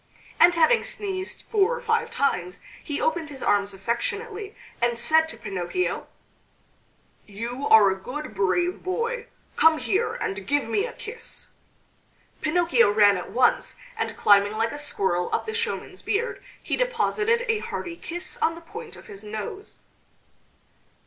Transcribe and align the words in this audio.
And 0.39 0.55
having 0.55 0.83
sneezed 0.83 1.43
four 1.43 1.75
or 1.75 1.79
five 1.79 2.09
times, 2.09 2.59
he 2.83 2.99
opened 2.99 3.29
his 3.29 3.43
arms 3.43 3.71
affectionately, 3.71 4.55
and 4.81 4.97
said 4.97 5.29
to 5.29 5.37
Pinocchio: 5.37 6.07
"You 7.27 7.67
are 7.67 7.91
a 7.91 7.99
good 8.01 8.33
brave 8.33 8.81
boy! 8.81 9.27
Come 9.55 9.77
here 9.77 10.15
and 10.15 10.47
give 10.47 10.67
me 10.67 10.87
a 10.87 10.93
kiss." 10.93 11.49
Pinocchio 12.41 12.89
ran 12.89 13.15
at 13.15 13.29
once, 13.29 13.75
and 13.95 14.17
climbing 14.17 14.53
like 14.53 14.71
a 14.71 14.77
squirrel 14.79 15.29
up 15.31 15.45
the 15.45 15.53
showman's 15.53 16.01
beard 16.01 16.41
he 16.63 16.75
deposited 16.75 17.45
a 17.47 17.59
hearty 17.59 17.95
kiss 17.95 18.37
on 18.41 18.55
the 18.55 18.61
point 18.61 18.95
of 18.95 19.05
his 19.05 19.23
nose. 19.23 19.83